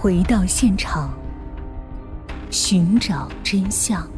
[0.00, 1.12] 回到现场，
[2.52, 4.08] 寻找真相。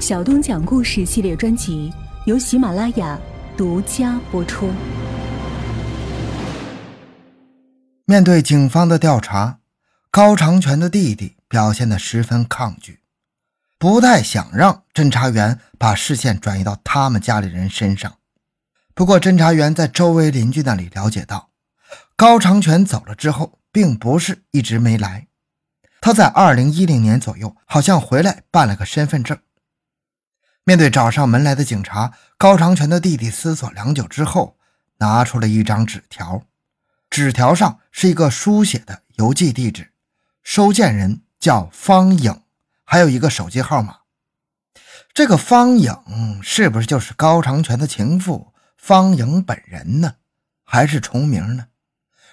[0.00, 1.92] 小东讲故事系列专辑
[2.24, 3.18] 由喜马拉雅
[3.58, 4.70] 独家播出。
[8.06, 9.58] 面对警方的调查，
[10.10, 13.00] 高长全的弟弟表现得十分抗拒，
[13.78, 18.10] 不太想让侦查员把视线转移到他们家里人身上。
[18.94, 21.50] 不过，侦查员在周围邻居那里了解到，
[22.16, 23.58] 高长全走了之后。
[23.72, 25.26] 并不是一直没来，
[26.00, 29.38] 他在二零一零年左右好像回来办了个身份证。
[30.64, 34.58] 面对找上门来的警察，高长全的弟弟思索良久之后，
[34.98, 36.42] 拿出了一张纸条。
[37.10, 39.92] 纸条上是一个书写的邮寄地址，
[40.42, 42.42] 收件人叫方颖，
[42.84, 43.98] 还有一个手机号码。
[45.12, 50.14] 这个方颖是不是就是高长全的情妇方颖本人呢？
[50.64, 51.66] 还是重名呢？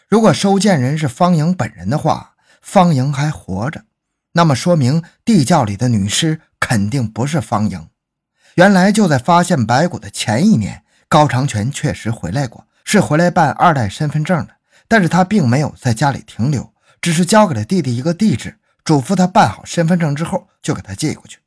[0.09, 3.83] 如果收件人是方莹本人的话，方莹还活着，
[4.31, 7.87] 那么说明地窖里的女尸肯定不是方莹。
[8.55, 14.55] 原来就在发现白骨的前一年，高长全确实回来过，是回来办二代身份证的。
[14.87, 21.37] 但是他并没有在家里停留，只是交给了弟弟一个地址，嘱咐他办好身份证之后就给他寄过去。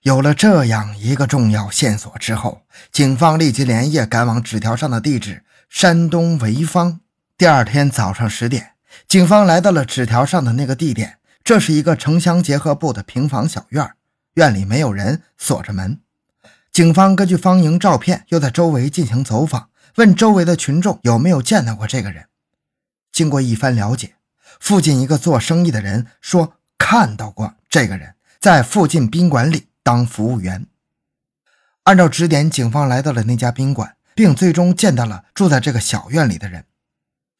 [0.00, 7.01] 有了这样一个重要线索之后，警方立即连夜赶往纸条上的地址——山东潍坊。
[7.42, 8.74] 第二天早上十点，
[9.08, 11.18] 警方来到了纸条上的那个地点。
[11.42, 13.94] 这是一个城乡结合部的平房小院，
[14.34, 15.98] 院里没有人，锁着门。
[16.70, 22.26] 警方根据方莹照片，又在周围进行走访，问周围的群众有没有见到过这个人。
[23.10, 24.14] 经过一番了解，
[24.60, 30.68] 附近一个做生意的人说看到过这个人，在附近宾馆里当服务员。
[31.82, 36.66] 按照指点，警方来到了那家宾馆，并最终见到了住在这个小院里的人。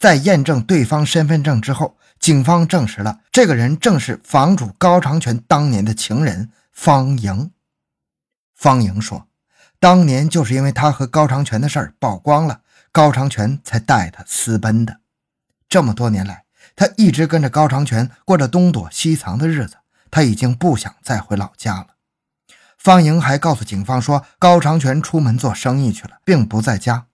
[0.02, 7.52] 在验证对方身份证之后，警方证实了这个人正是房主高长全当年的情人方莹。
[8.52, 9.28] 方莹说，
[9.78, 14.98] 当年就是因为他和高长全的事儿曝光了，高长全才带他私奔的。
[15.68, 19.76] 这么多年来，他一直跟着高长全过着东躲西藏的日子，
[20.10, 21.86] 他已经不想再回老家了。
[22.76, 27.06] 方莹还告诉警方说，高长全出门做生意去了，并不在家。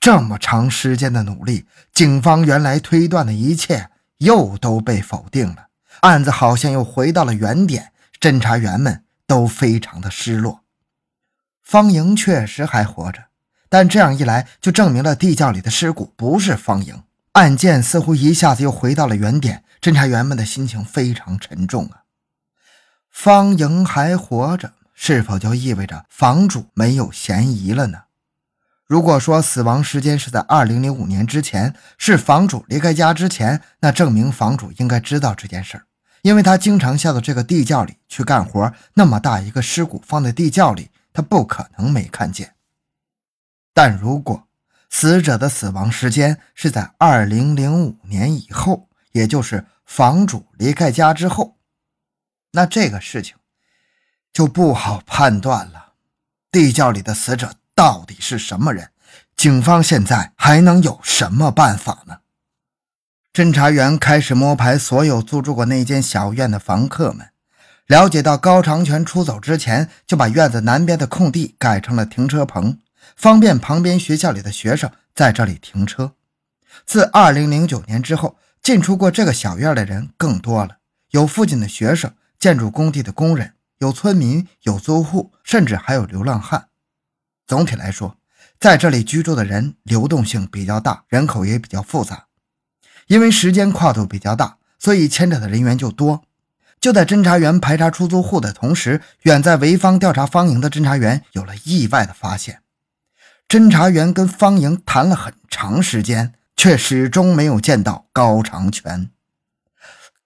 [0.00, 5.68] 这么长时间的努力，警方原来推断的一切又都被否定了，
[6.00, 7.92] 案子好像又回到了原点。
[8.20, 10.64] 侦查员们都非常的失落。
[11.62, 13.26] 方莹确实还活着，
[13.68, 17.02] 但这样一来就证明了地窖里的尸骨不是方莹，
[17.32, 19.62] 案件似乎一下子又回到了原点。
[19.80, 22.02] 侦查员们的心情非常沉重啊！
[23.12, 28.02] 方莹还活着，是否就意味着房主没有嫌疑了呢？
[28.88, 35.84] 如果说死亡时间是在二零零五年之前，是房主离开家之前，那证明房主应该知道这件事儿，
[36.22, 38.72] 因为他经常下到这个地窖里去干活。
[38.94, 42.54] 那么大一个尸骨放在地窖里，他不可能没看见。
[43.74, 44.48] 但如果
[44.88, 51.58] 死者的死亡时间是在二零零五年以后，也就是房主离开家之后，
[52.52, 53.36] 那这个事情
[54.32, 55.92] 就不好判断了。
[56.50, 57.56] 地窖里的死者。
[57.78, 58.90] 到底是什么人？
[59.36, 62.16] 警方现在还能有什么办法呢？
[63.32, 67.28] 侦查员开始摸排所有租住过那间小院的房客们，
[67.86, 72.80] 了解到高长全出走之前就把院子南边的空地改成了停车棚，
[73.14, 76.14] 方便旁边学校里的学生在这里停车。
[76.84, 80.78] 自2009年之后，进出过这个小院的人更多了，
[81.12, 86.64] 有附近的学生、建筑工地的工人，有村民，有租户，甚至还有流浪汉。
[87.48, 88.18] 总体来说，
[88.60, 92.26] 在这里居住的人流动性比较大，人口也比较复杂。
[93.06, 96.22] 因为时间跨度比较大，所以牵扯的人员就多。
[96.78, 102.60] 就在侦查员排查出租户的同时，远在潍坊调查方莹的侦查员有了意外的发现。
[103.48, 109.08] 侦查员跟方莹谈了很长时间，却始终没有见到高长全。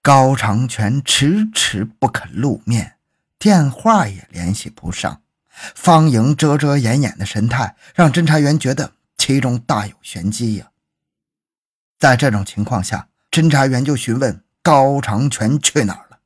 [0.01, 2.97] 高长全迟迟不肯露面，
[3.39, 5.21] 电话也联系不上。
[5.75, 10.67] 方莹遮遮掩掩的神态，让侦查员觉得其中大有玄机呀。
[11.99, 16.17] 在这种情况下，侦查员就询问高长全去哪儿了。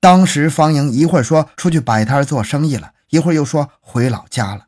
[0.00, 4.66] 当时方莹一会儿说出去摆摊做生意了，一会儿又说回老家了。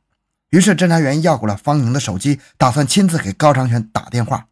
[0.50, 4.46] 于是侦查员要过了方莹的手机，打算亲自给高长全打电话，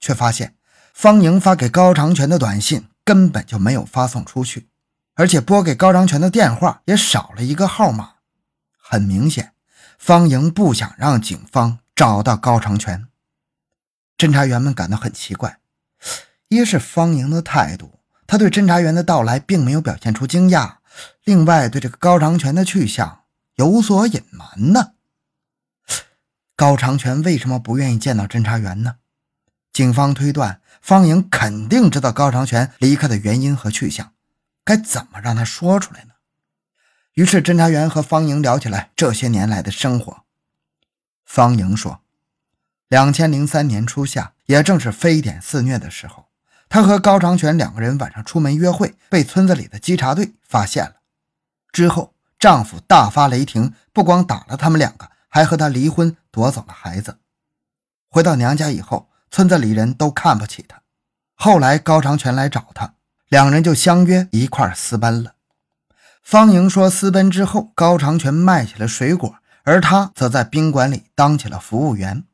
[0.00, 0.54] 却发现
[0.94, 4.68] 方莹发给高长全的短信根本就没有发送出去，
[5.14, 8.11] 而且拨给高长全的电话也少了一个号码。
[8.92, 9.54] 很明显，
[9.98, 13.08] 方莹不想让警方找到高长全。
[14.18, 15.60] 侦查员们感到很奇怪，
[16.48, 20.76] 一是方莹的态度，他对侦查员的到来并没有表现出惊讶；
[21.24, 23.22] 另外，对这个高长全的去向
[23.54, 24.92] 有所隐瞒呢。
[26.54, 28.96] 高长全为什么不愿意见到侦查员呢？
[29.72, 34.12] 警方推断，方莹肯定知道高长全离开的原因和去向，
[34.62, 36.11] 该怎么让他说出来呢？
[37.14, 40.22] 于是，侦查员和方莹聊起来这些年来的生活。
[41.26, 42.00] 方莹说
[42.88, 46.26] ：“两千零三年初夏，也正是非典肆虐的时候。”
[46.70, 50.96] 她和高长全两个人晚上出门约会，被村子里的稽查队发现了。
[51.70, 57.18] 之后，丈夫大发雷霆，不光打了他们两个，还和她离婚，夺走了孩子。
[58.08, 60.80] 回到娘家以后，村子里人都看不起她。
[61.34, 62.94] 后来，高长全来找她，
[63.28, 65.34] 两人就相约一块私奔了。
[66.22, 72.24] 方莹说，私奔之后，高长全卖起了水果，而他则在宾馆里当起了服务员。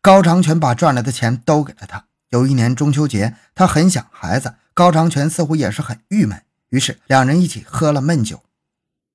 [0.00, 2.04] 高长全把赚来的钱都给了他。
[2.30, 8.40] 有一年中秋节，他很想孩子，高长全似乎也是很郁闷，于是两人一起喝了闷酒。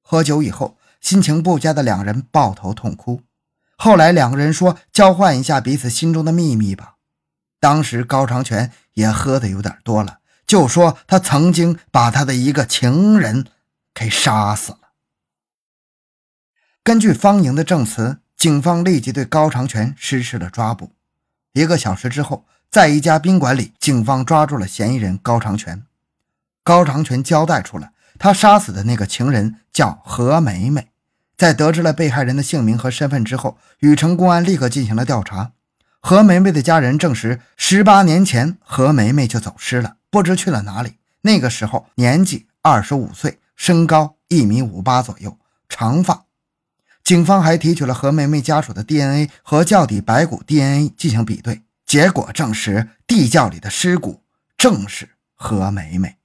[0.01, 3.21] 喝酒以后，心情不佳的两人抱头痛哭。
[3.77, 6.95] 后来两个人说交换一下彼此心中的秘密吧。
[7.59, 13.45] 当时高长全也喝的有点多了，就说他曾经把他的一个情人
[13.93, 14.79] 给杀死了。
[16.83, 20.93] 根据方莹的证词，警方立即对高长全实施了抓捕。
[21.53, 22.45] 一个小时之后。
[22.73, 25.83] 在一家宾馆里，警方抓住了嫌疑人高长全。
[26.63, 30.87] 高长全交代出了他杀死的那个情人叫何梅梅。
[31.37, 35.51] 在得知了被害人的姓名和身份之后，禹城公安立刻进行了调查。
[35.99, 40.97] 何梅梅的家人证实，十八年前何梅梅就走失了，不知去了哪里。
[41.21, 45.37] 那个时候年纪二十五岁，身高一米五八左右，
[45.69, 46.25] 长发。
[47.03, 51.63] 警方还提取了何梅梅家属的 DNA 和窖底白骨 DNA 进行比对。
[51.85, 54.23] 结果证实，地窖里的尸骨
[54.57, 56.15] 正是何梅梅。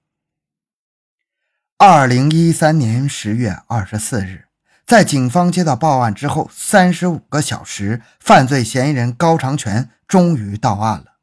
[1.77, 4.47] 二零一三年十月二十四日，
[4.87, 11.17] 在警方接到报案之后三十五个小时，犯罪嫌疑人高长全终于到案了。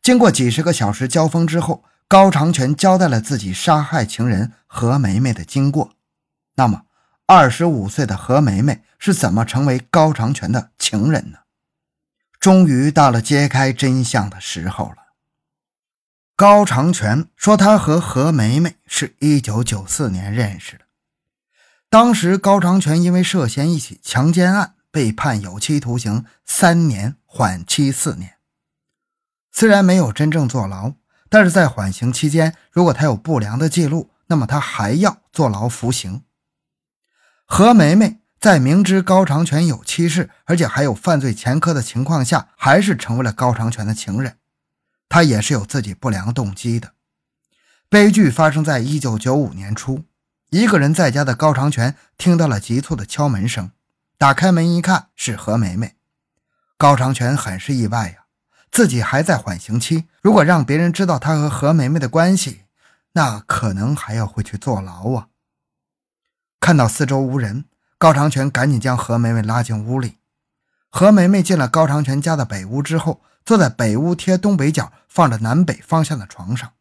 [0.00, 5.92] 经过几十个小时交锋之后，高长全交代了自己杀害情人何梅梅的经过。
[6.54, 6.86] 那么，
[7.26, 11.40] 二十五岁的何梅梅是怎么成为高长全的情人呢？
[12.40, 14.96] 终于到了揭开真相的时候了。
[16.34, 20.86] 高长全说，他和何梅梅是一九九四年认识的。
[21.90, 28.36] 当时，高长全因为涉嫌一起强奸案被判有期徒刑三年，缓期四年。
[29.52, 30.94] 虽然没有真正坐牢，
[31.28, 36.22] 但是在缓刑期间，如果他有不良的记录，那么他还要坐牢服刑。
[37.44, 38.20] 何梅梅。
[38.40, 44.38] 在明知高长全有妻室，而且还有犯罪前科的情况下，还是成为了高长全的情人，
[45.08, 46.94] 他也是有自己不良动机的。
[47.88, 50.06] 悲剧发生在一九九五年初，
[50.50, 53.70] 一个人在家的高长全听到了急促的敲门声，
[54.18, 55.94] 打开门一看是何梅梅，
[56.76, 58.24] 高长全很是意外呀，
[58.72, 62.61] 自己还在缓刑期，如果让别人知道他和何梅梅的关系，
[63.12, 65.28] 那可能还要回去坐牢啊。
[66.60, 67.66] 看到四周无人。
[67.98, 70.18] 高长全赶紧将何梅梅拉进屋里。
[70.90, 76.72] 何梅梅进了高长全家的北屋之后，坐在北屋贴东北角、放着南北方向的床上。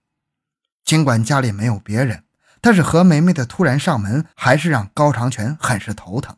[0.84, 2.24] 尽管家里没有别人，
[2.60, 6.36] 但是何梅梅的突然上门，还是让高长全很是头疼。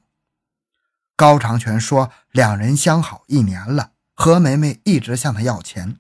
[1.15, 5.97] 高长全说，两人相好一年了，何梅梅一直向他要钱。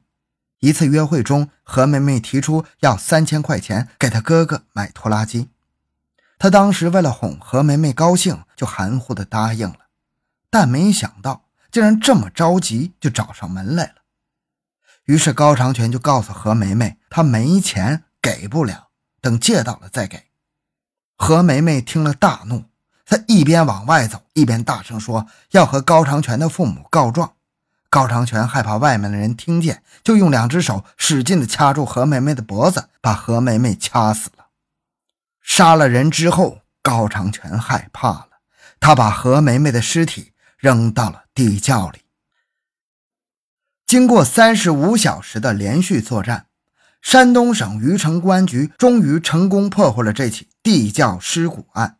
[0.63, 5.49] 一次约会中，何梅梅提出要三千块钱给她哥哥买拖拉机。
[6.39, 9.79] 他当时为了哄何梅梅高兴，就含糊的答应了，
[10.49, 14.03] 但没想到竟然这么着急就找上门来了。
[15.03, 18.87] 于是高长全就告诉何梅梅，他没钱给不了，
[19.19, 20.27] 等借到了再给。
[21.17, 22.63] 何梅梅听了大怒，
[23.05, 27.33] 她一边往外走，一边大声说要和高长全的父母告状。
[27.93, 34.45] 高长全害怕外面的人听见，就用两只手使劲的掐住何梅梅的脖子，把何梅梅掐死了。
[35.43, 38.29] 杀了人之后，高长全害怕了，
[38.79, 41.99] 他把何梅梅的尸体扔到了地窖里。
[43.85, 46.47] 经过三十五小时的连续作战，
[46.99, 51.97] 山东省禹城公安局终于成功破获了这起地窖尸骨案。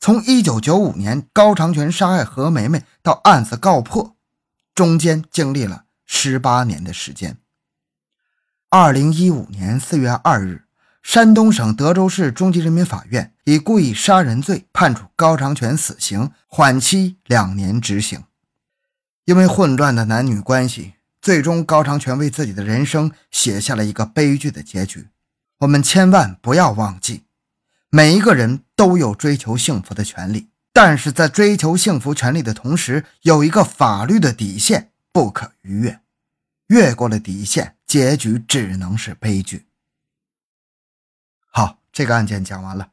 [0.00, 4.13] 从一九九五年高长全杀害何梅梅到案子告破，
[4.74, 7.38] 中间经历了十八年的时间。
[8.68, 10.62] 二零一五年四月二日。
[11.04, 18.24] 山东省德州市中级人民法院以故意杀人罪判处高长全死刑，缓期两年执行。
[19.26, 25.10] 因为混乱的男女关系，最终高长全为自己的人生写下了一个悲剧的结局。
[25.58, 27.24] 我们千万不要忘记，
[27.90, 36.00] 每一个人都有追求幸福的权利，但是在追求幸福权利的同时，有一个法律的底线不可逾越，
[36.66, 39.66] 越过了底线，结局只能是悲剧。
[41.46, 42.90] 好，这个案件讲完了。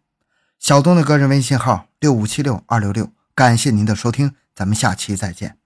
[0.59, 5.57] 小东的个人微信号六五七六二六六，感谢您的收听，咱们下期再见。